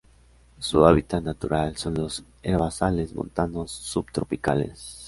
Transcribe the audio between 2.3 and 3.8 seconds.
herbazales montanos